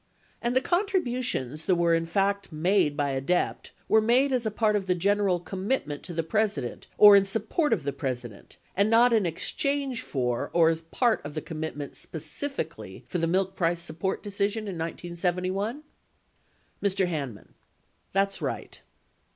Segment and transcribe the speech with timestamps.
[0.41, 4.75] And the contributions that were in fact made by ADEPT were made as a part
[4.75, 9.13] of the general commitment to the President or in support of the President, and not
[9.13, 13.79] in ex change for or as part of the commitment specifically for the milk price
[13.79, 15.83] support decision in 1971?
[16.81, 17.05] Mr.
[17.05, 17.49] Hanman.
[18.11, 18.81] That's right.